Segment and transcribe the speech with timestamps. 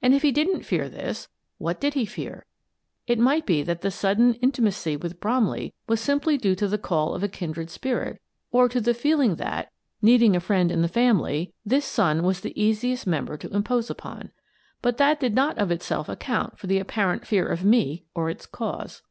[0.00, 2.46] And if he didn't fear this, what did he fear?
[3.06, 7.14] It might be that the sudden intimacy with Bromley was simply due to the call
[7.14, 8.18] of a kin dred spirit,
[8.50, 9.70] or to the feeling that,
[10.00, 12.58] needing a friend 2io Miss Frances Baird, Detective in the family, this son was the
[12.62, 14.32] easiest member to impose upon.
[14.80, 18.46] But that did not of itself account for the apparent fear of me or its
[18.46, 19.02] cause.